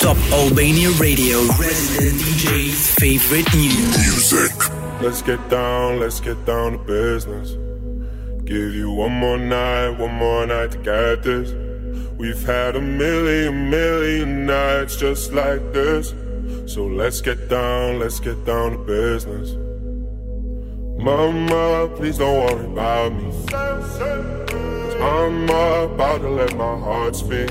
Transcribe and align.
Top 0.00 0.16
Albania 0.32 0.90
Radio, 1.00 1.38
resident 1.58 2.20
DJ's 2.20 2.94
favorite 2.94 3.52
music. 3.54 4.52
Let's 5.00 5.22
get 5.22 5.48
down, 5.48 5.98
let's 5.98 6.20
get 6.20 6.44
down 6.44 6.72
to 6.72 6.78
business. 6.78 7.56
Give 8.44 8.74
you 8.74 8.92
one 8.92 9.12
more 9.12 9.38
night, 9.38 9.98
one 9.98 10.14
more 10.14 10.46
night 10.46 10.70
to 10.72 10.78
get 10.78 11.24
this. 11.24 11.52
We've 12.16 12.42
had 12.44 12.76
a 12.76 12.80
million, 12.80 13.70
million 13.70 14.46
nights 14.46 14.96
just 14.96 15.32
like 15.32 15.72
this. 15.72 16.14
So 16.66 16.86
let's 16.86 17.20
get 17.20 17.48
down, 17.48 17.98
let's 17.98 18.20
get 18.20 18.44
down 18.44 18.72
to 18.72 18.78
business. 18.78 19.56
Mama, 21.02 21.90
please 21.96 22.18
don't 22.18 22.38
worry 22.46 22.66
about 22.66 23.12
me. 23.14 23.32
i 23.52 23.82
I'm 25.02 25.44
about 25.44 26.18
to 26.20 26.28
let 26.28 26.56
my 26.56 26.78
heart 26.78 27.16
speak. 27.16 27.50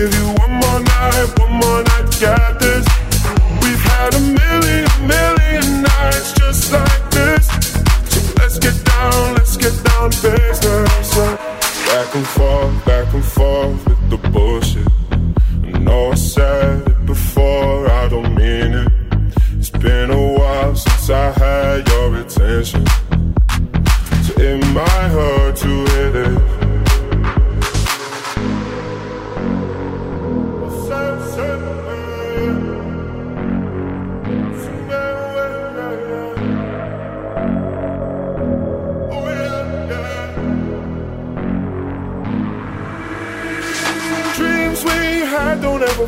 Give 0.00 0.14
you 0.14 0.28
one 0.40 0.52
more 0.52 0.80
night, 0.80 1.38
one 1.38 1.52
more 1.60 1.82
night 1.82 2.08
this. 2.58 2.86
We've 3.60 3.84
had 3.92 4.14
a 4.14 4.20
million, 4.40 4.88
million 5.06 5.82
nights 5.82 6.32
just 6.32 6.72
like 6.72 7.10
this. 7.10 7.46
So 8.08 8.32
let's 8.38 8.58
get 8.58 8.82
down, 8.82 9.34
let's 9.34 9.58
get 9.58 9.76
down 9.84 10.10
to 10.10 10.22
business. 10.22 11.16
Back 11.84 12.14
and 12.14 12.26
forth, 12.26 12.84
back 12.86 13.12
and 13.12 13.22
forth 13.22 13.86
with 13.86 14.08
the 14.08 14.16
bullshit. 14.30 14.88
I 15.74 15.78
know 15.80 16.12
I 16.12 16.14
said 16.14 16.88
it 16.88 17.04
before, 17.04 17.90
I 17.90 18.08
don't 18.08 18.34
mean 18.34 18.72
it. 18.72 18.92
It's 19.58 19.68
been 19.68 20.10
a 20.10 20.32
while 20.32 20.76
since 20.76 21.10
I 21.10 21.30
had 21.32 21.86
your 21.86 22.16
attention. 22.16 22.86
So 24.24 24.32
it 24.38 24.64
might 24.72 25.08
hurt 25.10 25.56
to 25.56 25.68
hear 25.68 26.10
this. 26.10 26.59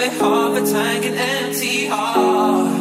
We're 0.00 0.08
half 0.08 0.56
a 0.56 0.64
tank 0.64 1.04
and 1.04 1.14
empty 1.14 1.86
heart. 1.86 2.72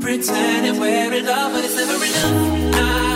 Pretending 0.00 0.80
we're 0.80 1.12
in 1.12 1.24
love, 1.24 1.52
but 1.52 1.64
it's 1.64 1.76
never 1.76 1.94
enough. 1.94 2.72
Not 2.72 3.07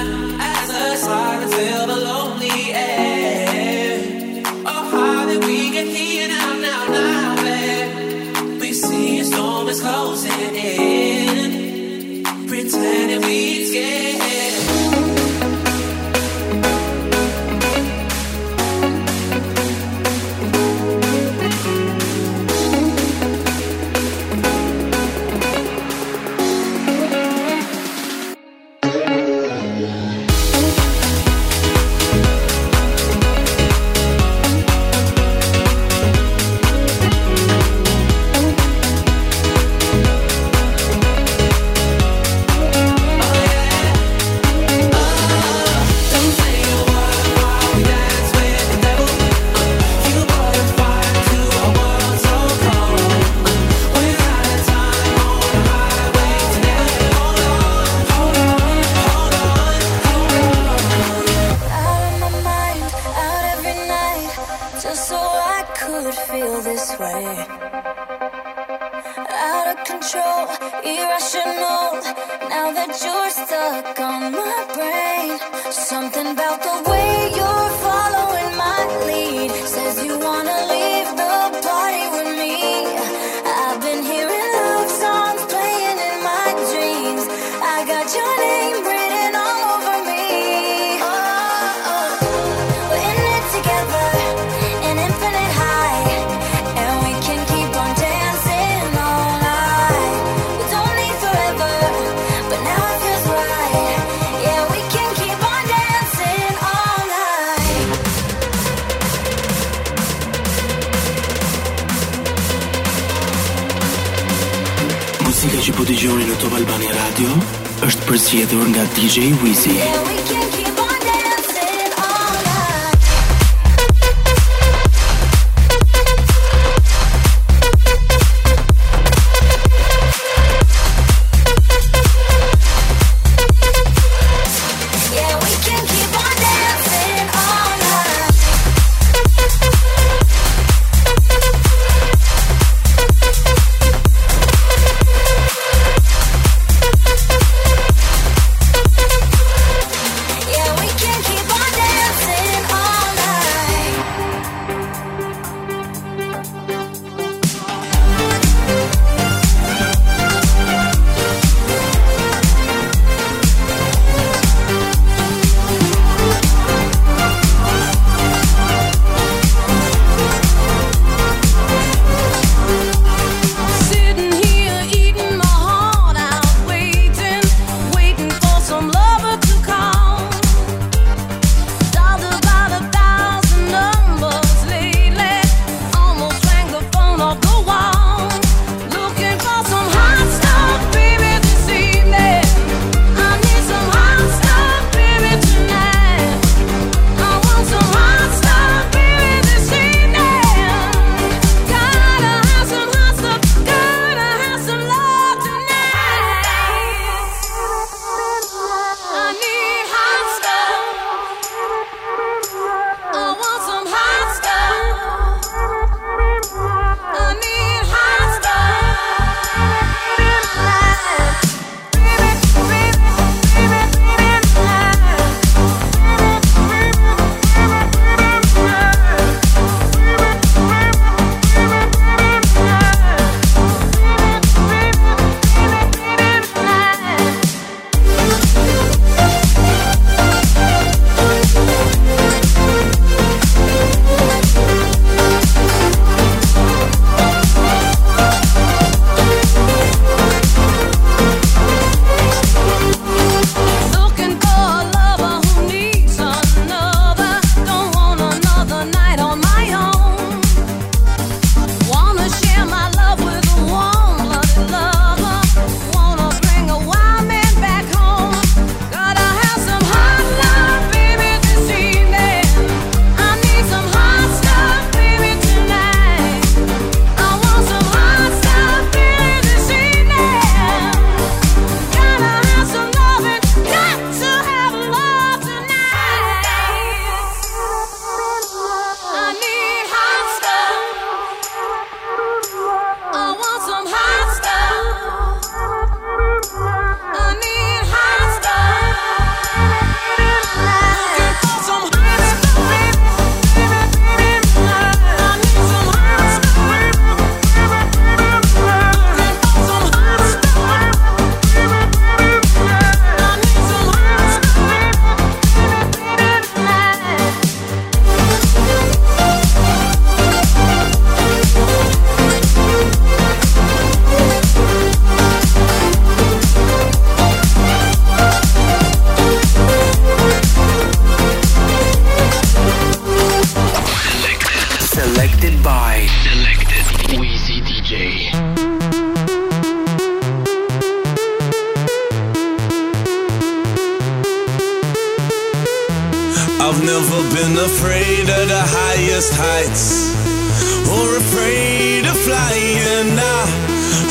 është 118.22 118.38
përzgjedhur 118.38 118.68
nga 118.70 118.84
DJ 118.94 119.34
Wizzy. 119.42 120.21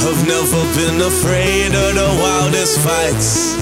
I've 0.03 0.25
never 0.25 0.62
been 0.74 1.00
afraid 1.00 1.77
of 1.77 1.93
the 1.93 2.10
wildest 2.17 2.79
fights, 2.81 3.53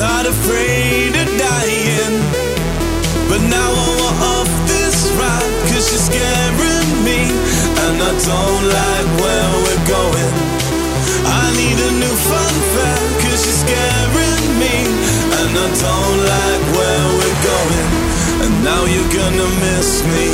not 0.00 0.24
afraid 0.24 1.12
of 1.12 1.28
dying. 1.36 2.16
But 3.28 3.44
now 3.52 3.68
I 3.68 3.88
want 4.00 4.18
off 4.32 4.50
this 4.64 5.12
ride, 5.20 5.54
cause 5.68 5.84
you're 5.92 6.06
scaring 6.08 6.90
me, 7.04 7.20
and 7.84 7.96
I 8.00 8.12
don't 8.16 8.64
like 8.80 9.08
where 9.20 9.50
we're 9.68 9.84
going. 9.92 10.34
I 11.36 11.44
need 11.60 11.76
a 11.76 11.92
new 12.00 12.16
fun 12.16 12.54
fact, 12.72 13.12
cause 13.28 13.44
you're 13.44 13.62
scaring 13.68 14.48
me, 14.56 14.76
and 15.36 15.52
I 15.52 15.68
don't 15.68 16.20
like 16.32 16.64
where 16.80 17.06
we're 17.12 17.40
going. 17.44 17.88
And 18.40 18.52
now 18.64 18.82
you're 18.88 19.12
gonna 19.12 19.48
miss 19.68 20.00
me. 20.16 20.28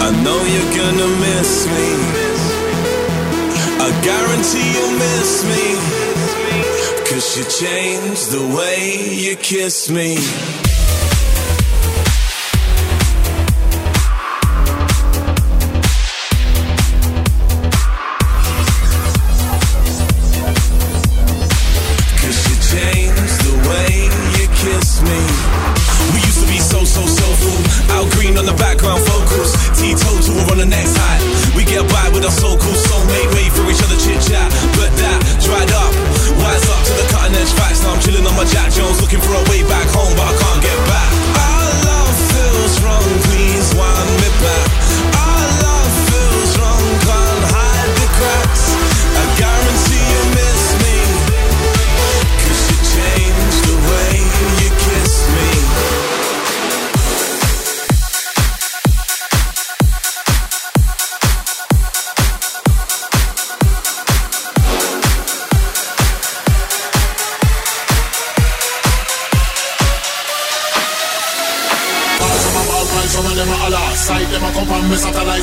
I 0.00 0.08
know 0.24 0.40
you're 0.40 0.72
gonna 0.72 1.08
miss 1.20 1.66
me. 1.68 2.31
I 3.84 3.90
guarantee 4.00 4.74
you'll 4.74 4.96
miss 4.96 5.42
me. 5.42 5.74
Cause 7.10 7.36
you 7.36 7.44
changed 7.66 8.30
the 8.30 8.56
way 8.56 9.08
you 9.10 9.34
kiss 9.34 9.90
me. 9.90 10.18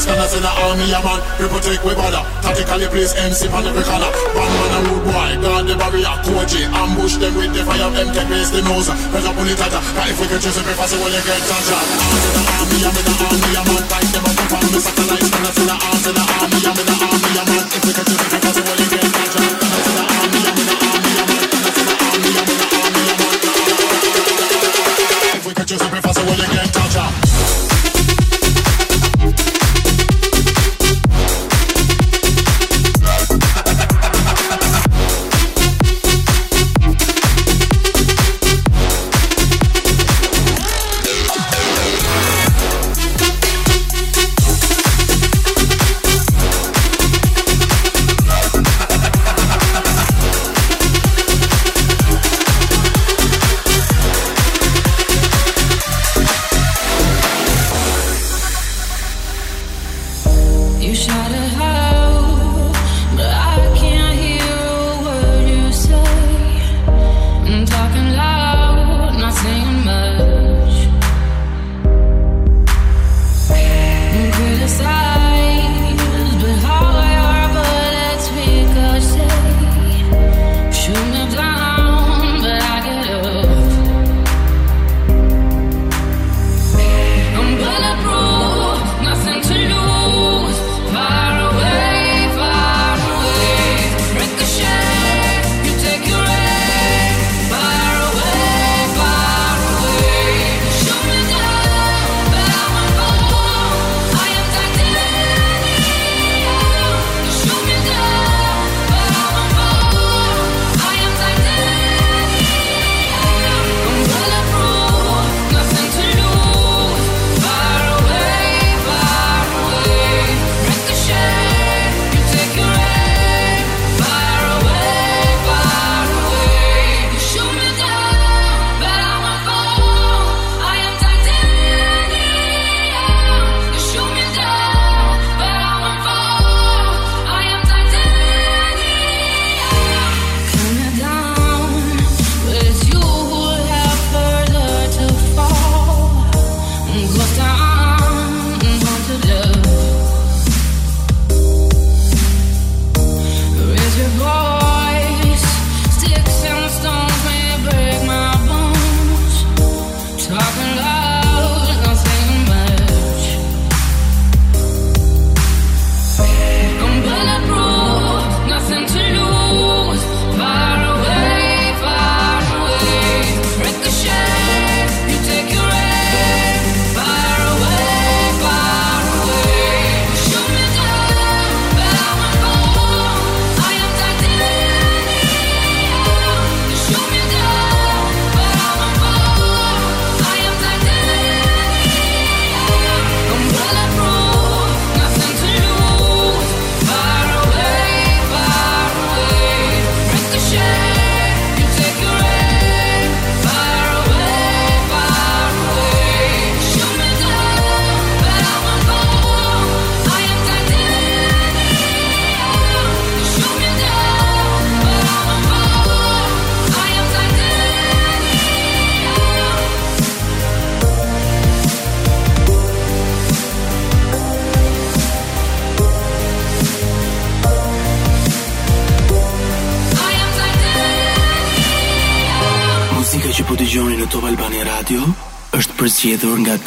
Scanners 0.10 0.34
in 0.34 0.42
the 0.42 0.50
army, 0.50 0.90
a 0.90 1.00
man. 1.06 1.20
We 1.38 1.46
protect 1.46 1.86
we 1.86 1.94
bother. 1.94 2.24
Tactically 2.42 2.88
place 2.90 3.14
MC 3.14 3.46
on 3.54 3.66
every 3.70 3.86
corner. 3.86 4.10
One 4.34 4.50
man 4.50 4.74
a 4.74 4.80
rude 4.90 5.06
boy, 5.06 5.32
guard 5.38 5.66
the 5.70 5.76
barrier, 5.78 6.16
Koji. 6.26 6.62
Ambush 6.66 7.16
them 7.22 7.34
with 7.38 7.54
the 7.54 7.62
fire, 7.62 7.90
them 7.94 8.10
take 8.10 8.26
the 8.26 8.62
nose. 8.66 8.90
Pressure 8.90 9.34
pull 9.38 9.50
it 9.50 9.58
tighter. 9.58 9.82
If 10.10 10.18
we 10.18 10.26
can 10.26 10.40
choose 10.42 10.58
it, 10.58 10.66
preface 10.66 10.94
it, 10.94 11.00
well 11.00 11.14
you 11.14 11.22
get 11.22 11.42
touched. 11.46 11.70
In 11.70 12.34
the 12.34 12.54
army, 12.58 12.78
I'm 12.90 12.98
in 12.98 13.06
the 13.06 13.14
army, 13.22 13.52
a 13.54 13.62
man. 13.70 13.84
Sight 13.90 14.10
them 14.10 14.26
and 14.26 14.38
scanners 14.38 14.86
in 14.90 15.30
the 15.30 15.78
in 16.10 16.16
the 16.18 16.24
army, 16.26 16.60
I'm 16.66 16.80
in 16.80 16.86
the 16.90 16.96
army, 17.06 17.32
a 17.38 17.44
man. 17.46 17.66
If 17.70 17.82
we 17.86 17.92
can 17.94 18.06
choose 18.10 18.22
it, 18.22 18.30
preface 18.34 18.58
it, 18.58 18.66
well 18.66 18.79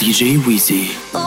DJ 0.03 0.37
Wheezy. 0.45 1.22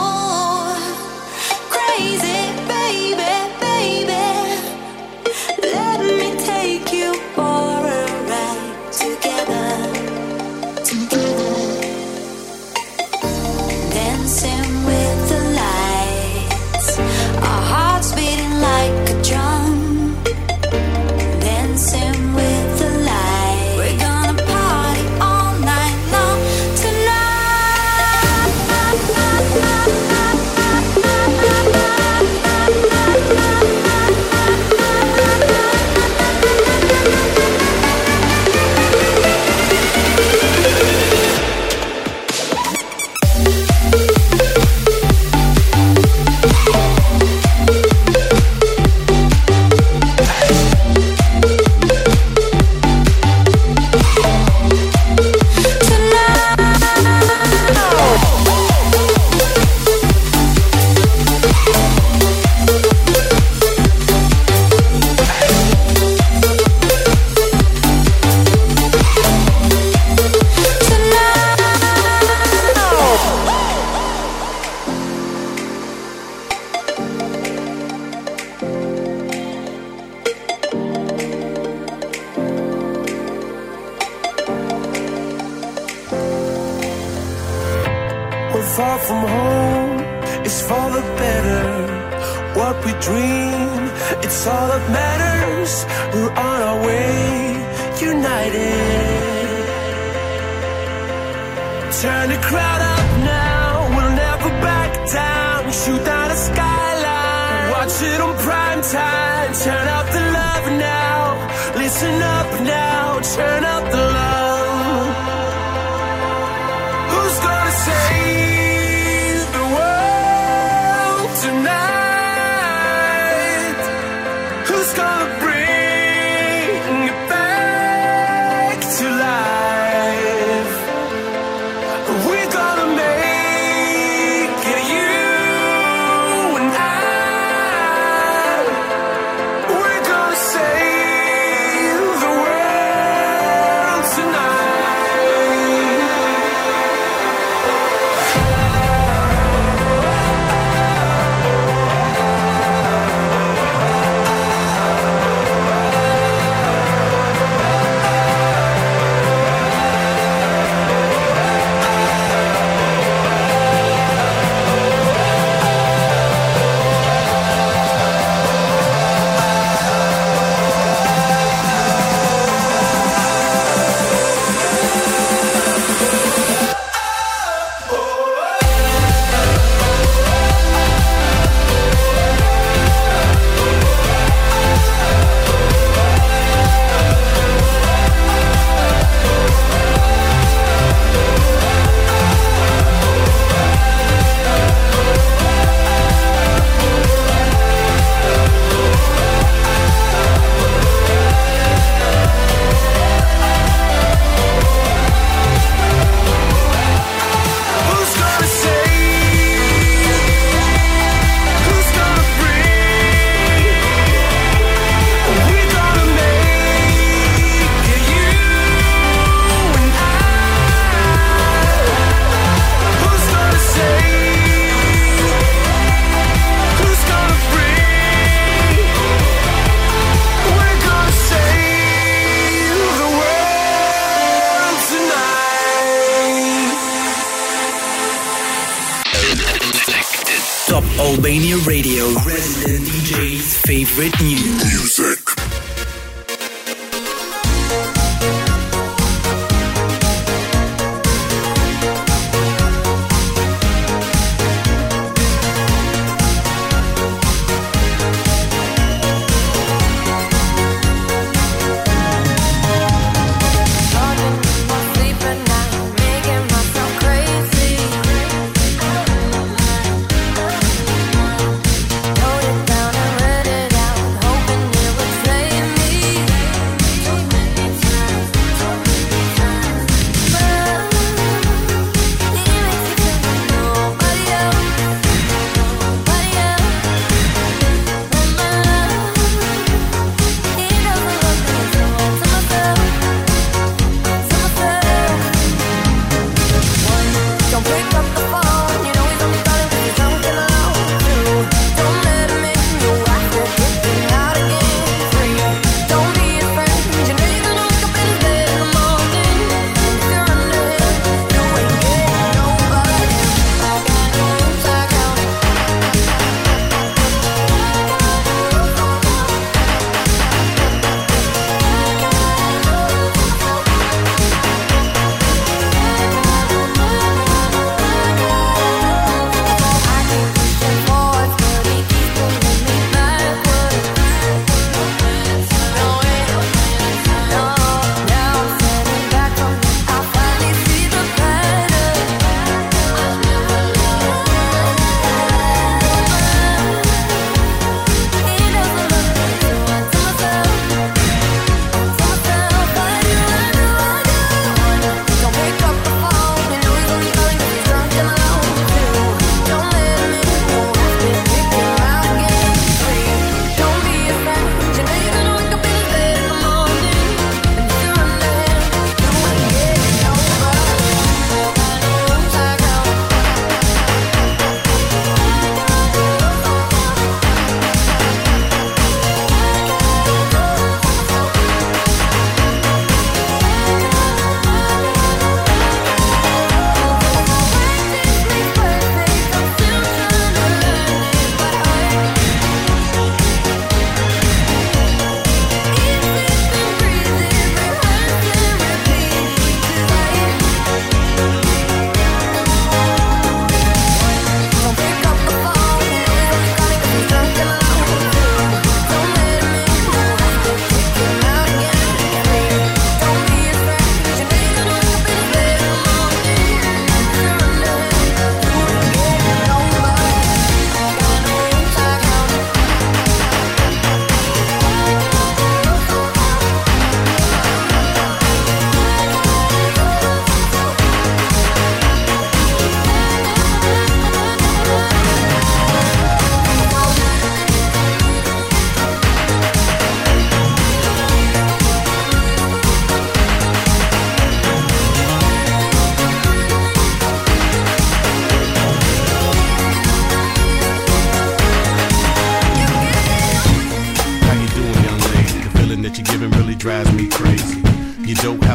Turn 102.02 102.28
the 102.28 102.36
crowd 102.36 102.82
up 102.82 103.08
now, 103.24 103.88
we'll 103.88 104.14
never 104.14 104.50
back 104.60 104.92
down. 105.10 105.72
Shoot 105.72 106.04
down 106.04 106.30
a 106.30 106.36
skyline, 106.36 107.70
watch 107.70 108.02
it 108.02 108.20
on 108.20 108.36
prime 108.36 108.82
time. 108.82 109.54
Turn 109.54 109.88
up 109.88 110.06
the 110.12 110.20
love 110.38 110.66
now, 110.78 111.74
listen 111.74 112.20
up 112.20 112.60
now, 112.60 113.20
turn 113.20 113.64
up 113.64 113.90
the 113.90 114.15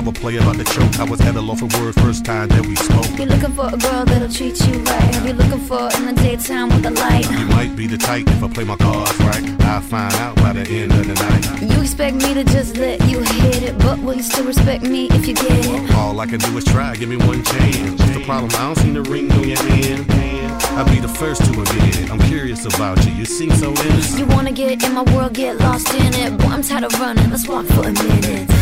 a 0.07 0.11
play 0.11 0.37
about 0.37 0.57
the 0.57 0.63
choke. 0.63 0.99
I 0.99 1.03
was 1.03 1.21
at 1.21 1.35
a 1.35 1.41
loss 1.41 1.61
of 1.61 1.73
words 1.79 1.97
first 1.99 2.25
time 2.25 2.47
that 2.49 2.65
we 2.65 2.75
spoke. 2.75 3.07
You're 3.17 3.27
looking 3.27 3.53
for 3.53 3.67
a 3.67 3.77
girl 3.77 4.05
that'll 4.05 4.29
treat 4.29 4.59
you 4.67 4.79
right. 4.83 5.15
Have 5.15 5.27
you 5.27 5.33
looking 5.33 5.59
for 5.59 5.89
in 5.97 6.05
the 6.05 6.13
daytime 6.21 6.69
with 6.69 6.83
the 6.83 6.91
light? 6.91 7.29
You 7.29 7.45
might 7.47 7.75
be 7.75 7.87
the 7.87 7.97
type 7.97 8.27
if 8.27 8.43
I 8.43 8.47
play 8.47 8.63
my 8.63 8.77
cards 8.77 9.19
right. 9.19 9.43
I'll 9.61 9.81
find 9.81 10.13
out 10.15 10.35
by 10.37 10.53
the 10.53 10.61
end 10.61 10.91
of 10.93 11.07
the 11.07 11.13
night. 11.13 11.73
You 11.73 11.81
expect 11.81 12.15
me 12.15 12.33
to 12.33 12.43
just 12.43 12.77
let 12.77 12.99
you 13.07 13.19
hit 13.19 13.63
it, 13.63 13.77
but 13.79 13.99
will 13.99 14.15
you 14.15 14.23
still 14.23 14.45
respect 14.45 14.83
me 14.83 15.07
if 15.11 15.27
you 15.27 15.35
get 15.35 15.65
it? 15.65 15.95
All 15.95 16.19
I 16.19 16.25
can 16.25 16.39
do 16.39 16.57
is 16.57 16.65
try, 16.65 16.95
give 16.95 17.09
me 17.09 17.17
one 17.17 17.43
chance. 17.43 17.99
What's 17.99 18.13
the 18.13 18.23
problem? 18.23 18.51
I 18.55 18.73
don't 18.73 18.77
see 18.77 18.91
the 18.91 19.03
ring 19.03 19.31
on 19.31 19.47
your 19.47 19.57
hand. 19.57 20.05
I'll 20.77 20.85
be 20.85 20.99
the 20.99 21.07
first 21.07 21.43
to 21.45 21.51
admit 21.51 21.99
it. 21.99 22.11
I'm 22.11 22.19
curious 22.29 22.65
about 22.65 23.03
you. 23.05 23.11
You 23.11 23.25
seem 23.25 23.51
so 23.51 23.69
innocent. 23.71 24.19
You 24.19 24.25
wanna 24.25 24.51
get 24.51 24.83
in 24.83 24.93
my 24.93 25.03
world, 25.13 25.33
get 25.33 25.57
lost 25.59 25.93
in 25.93 26.13
it. 26.13 26.37
Boy, 26.37 26.47
I'm 26.47 26.63
tired 26.63 26.85
of 26.85 26.99
running. 26.99 27.29
Let's 27.29 27.47
walk 27.47 27.65
for 27.65 27.81
a 27.81 27.91
minute. 27.91 28.60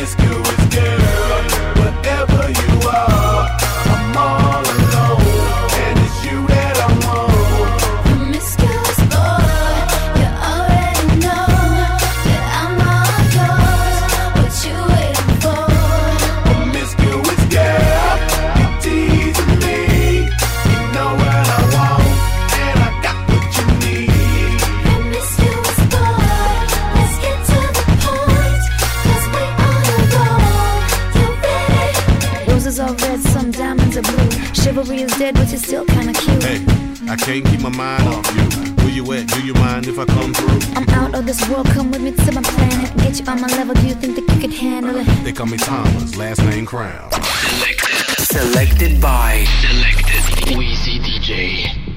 Promiscuous 0.00 0.64
girl, 0.74 1.44
whatever 1.76 2.48
you 2.48 2.88
are, 2.88 3.44
I'm 3.60 4.16
all 4.16 4.62
alone, 4.64 4.89
blue. 34.84 34.96
Chivalry 34.96 35.02
is 35.02 35.18
dead, 35.18 35.34
but 35.34 35.48
you're 35.48 35.58
still 35.58 35.84
kinda 35.84 36.12
cute. 36.12 36.42
Hey, 36.42 36.64
I 37.08 37.16
can't 37.16 37.44
keep 37.44 37.60
my 37.60 37.70
mind 37.70 38.06
off 38.08 38.26
you. 38.34 38.42
Where 38.82 38.92
you 38.92 39.12
at? 39.12 39.26
Do 39.28 39.42
you 39.44 39.54
mind 39.54 39.86
if 39.86 39.98
I 39.98 40.04
come 40.04 40.32
through? 40.32 40.60
I'm 40.76 40.88
out 40.90 41.14
of 41.14 41.26
this 41.26 41.48
world, 41.48 41.66
come 41.66 41.90
with 41.90 42.02
me 42.02 42.12
to 42.12 42.32
my 42.32 42.42
planet. 42.42 42.96
Get 42.98 43.18
you 43.18 43.26
on 43.26 43.40
my 43.40 43.48
level, 43.48 43.74
do 43.74 43.86
you 43.86 43.94
think 43.94 44.16
that 44.16 44.34
you 44.34 44.40
could 44.40 44.54
handle 44.54 44.96
it? 44.96 45.06
They 45.24 45.32
call 45.32 45.46
me 45.46 45.58
Thomas, 45.58 46.16
last 46.16 46.42
name 46.42 46.66
Crown. 46.66 47.10
Selected 48.18 49.00
by 49.00 49.44
Selected 49.60 50.56
Wheezy 50.56 50.98
DJ. 51.00 51.89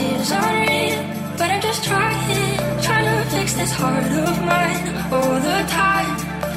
Tears 0.00 0.32
are 0.32 0.60
but 1.38 1.48
I'm 1.54 1.62
just 1.68 1.82
trying, 1.84 2.58
trying 2.86 3.06
to 3.10 3.16
fix 3.34 3.48
this 3.60 3.72
heart 3.80 4.12
of 4.26 4.36
mine 4.50 4.82
all 5.16 5.36
the 5.48 5.58
time. 5.82 6.12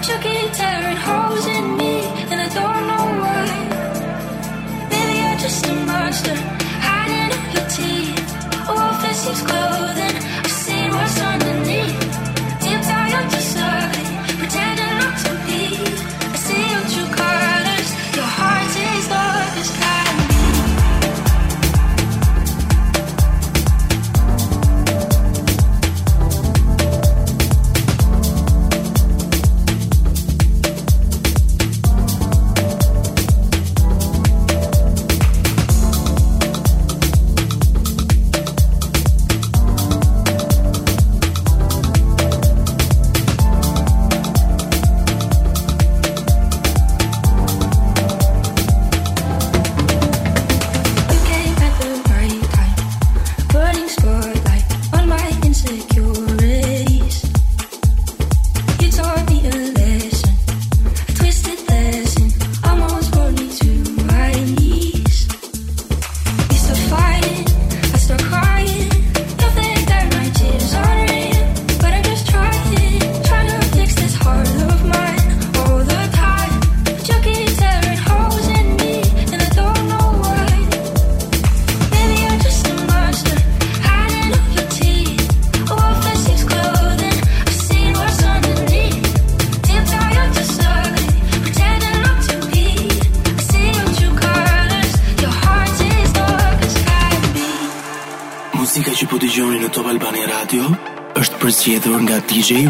You 0.08 0.16
keep 0.26 0.50
tearing 0.60 1.00
holes 1.08 1.46
in 1.58 1.66
me, 1.80 1.94
and 2.32 2.40
I 2.46 2.50
don't 2.60 2.84
know 2.92 3.06
why. 3.24 3.48
Maybe 4.92 5.14
you're 5.22 5.40
just 5.46 5.66
a 5.72 5.74
monster 5.92 6.38
hiding 6.88 7.32
in 7.38 7.46
your 7.56 7.68
teeth. 7.78 8.28
Wolf 8.68 9.04
in 9.10 9.16
sheep's 9.22 9.44
clothing. 9.50 10.16
Radio 100.54 100.76
është 101.18 101.40
përzgjedhur 101.42 102.04
nga 102.06 102.20
DJ 102.30 102.70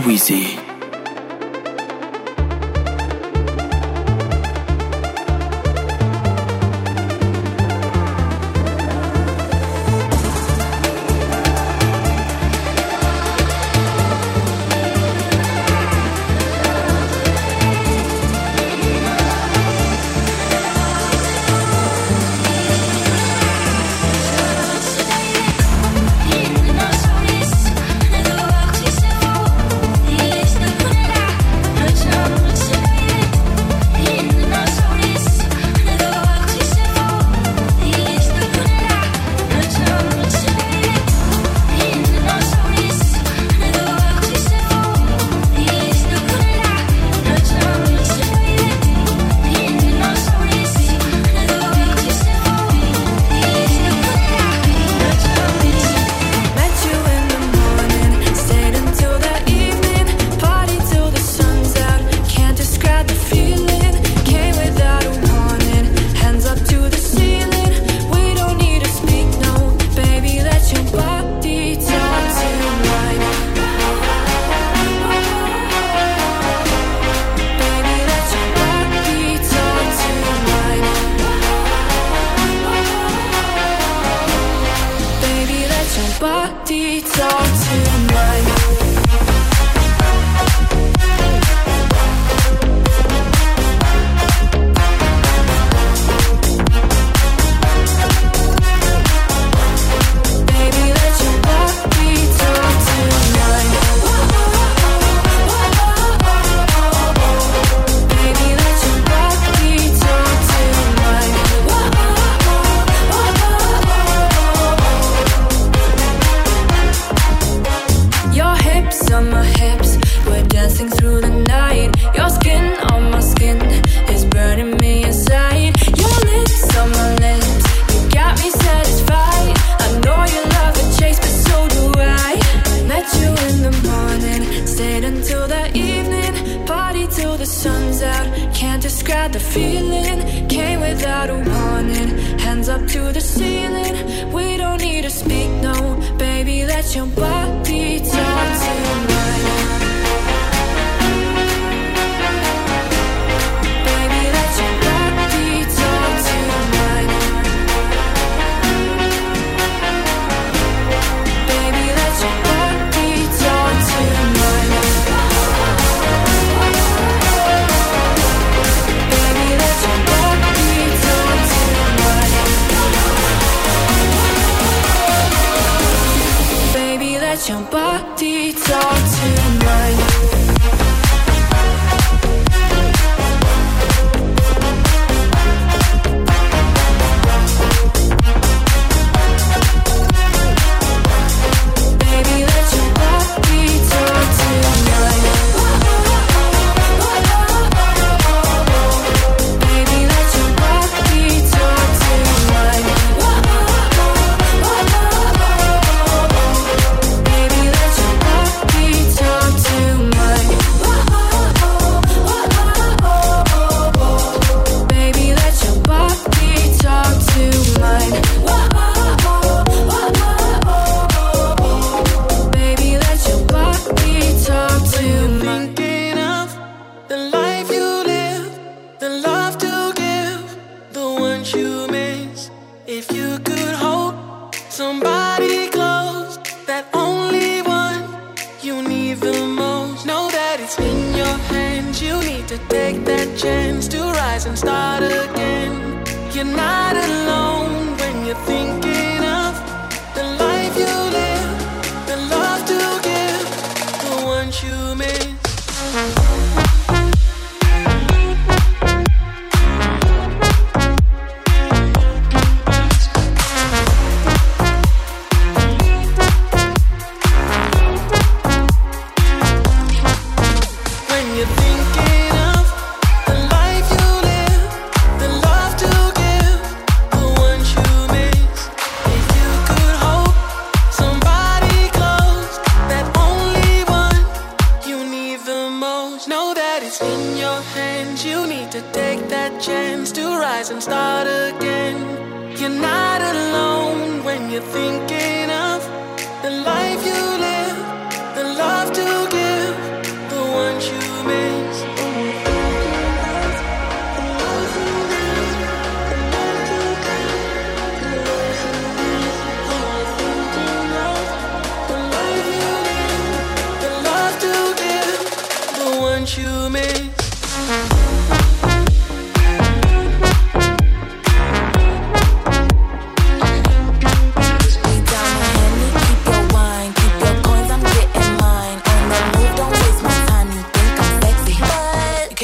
afraid 242.44 242.60
to 242.60 242.68
take 242.68 243.06
that 243.06 243.38
chance 243.38 243.88
to 243.88 244.00
rise 244.00 244.46
and 244.46 244.58
start 244.58 245.04
again. 245.04 246.04
You're 246.34 246.46
not 246.46 246.96
alone 246.96 247.98
when 247.98 248.26
you're 248.26 248.36
thinking. 248.46 248.93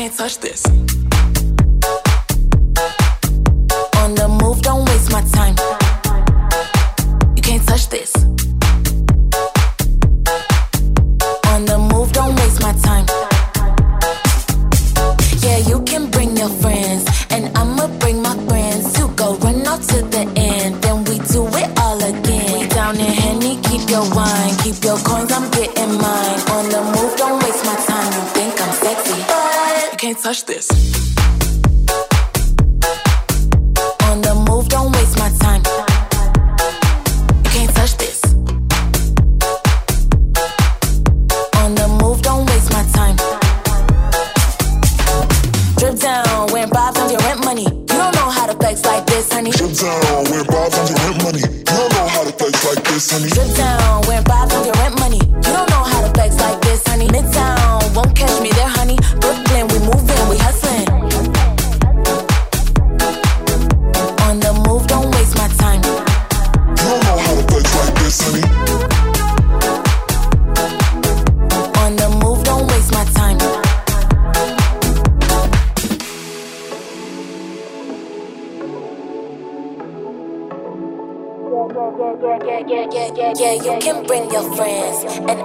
touch 0.09 0.39
this. 0.39 0.88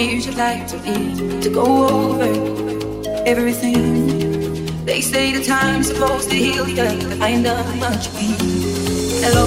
years 0.00 0.26
you'd 0.26 0.36
like 0.36 0.66
to 0.66 0.78
be 0.78 1.40
to 1.42 1.50
go 1.50 1.66
over 1.88 2.24
everything. 3.26 4.66
They 4.84 5.00
say 5.02 5.32
the 5.32 5.44
time's 5.44 5.88
supposed 5.88 6.30
to 6.30 6.36
heal 6.36 6.66
you, 6.68 6.76
but 6.76 7.20
I 7.20 7.28
ain't 7.28 7.44
done 7.44 7.78
much. 7.78 8.06
Hello, 9.24 9.46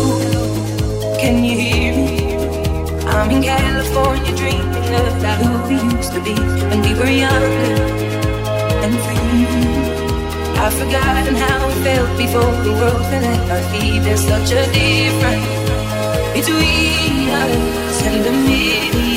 can 1.19 1.43
you 1.43 1.57
hear 1.57 1.95
me? 1.95 2.35
I'm 3.07 3.31
in 3.31 3.41
California 3.41 4.35
dreaming 4.35 4.93
about 4.93 5.39
who 5.43 5.53
we 5.69 5.75
used 5.97 6.13
to 6.13 6.21
be 6.21 6.35
when 6.69 6.81
we 6.85 6.93
were 6.99 7.13
younger 7.25 7.73
and 8.85 8.93
free. 9.03 9.23
I've 10.61 10.73
forgotten 10.73 11.35
how 11.35 11.69
it 11.69 11.77
felt 11.85 12.17
before 12.17 12.55
the 12.67 12.73
world 12.79 13.03
fell 13.09 13.25
at 13.25 13.51
our 13.53 13.63
feet. 13.71 13.99
There's 14.03 14.21
such 14.21 14.51
a 14.51 14.63
difference 14.71 15.47
between 16.37 17.29
us 17.41 18.03
and 18.05 18.23
the 18.23 18.31
million. 18.31 19.12